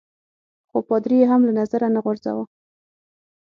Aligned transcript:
خو 0.69 0.77
پادري 0.87 1.17
يي 1.21 1.25
هم 1.31 1.41
له 1.47 1.51
نظره 1.59 1.87
نه 1.95 1.99
غورځاوه. 2.05 2.43